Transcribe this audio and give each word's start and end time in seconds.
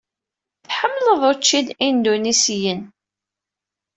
Tḥemmleḍ 0.67 1.21
učči 1.31 1.59
n 1.65 1.69
Indunisyen? 1.87 2.81